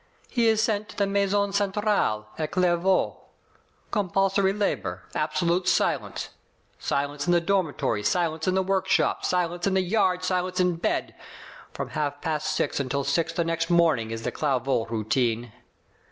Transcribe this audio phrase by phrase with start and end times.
[0.31, 3.17] He is sent to the 'Maison Gentrale' at Clairvaux.
[3.91, 6.29] Compulsory labor, absolute silence;
[6.79, 11.13] silence in the dormitory, silence in the workshop, silence in the yard, silence in bed,
[11.71, 15.51] from half past six until six the next morning is the Clairvaux routine.